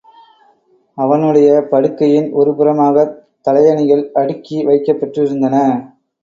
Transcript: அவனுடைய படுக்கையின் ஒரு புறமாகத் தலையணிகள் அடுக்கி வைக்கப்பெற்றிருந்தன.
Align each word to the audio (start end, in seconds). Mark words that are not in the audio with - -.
அவனுடைய 0.97 1.67
படுக்கையின் 1.71 2.31
ஒரு 2.31 2.55
புறமாகத் 2.55 3.13
தலையணிகள் 3.47 4.11
அடுக்கி 4.13 4.65
வைக்கப்பெற்றிருந்தன. 4.65 5.55